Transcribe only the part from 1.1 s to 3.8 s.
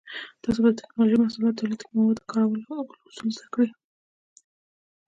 محصولاتو تولید کې د موادو کارولو اصول زده کړئ.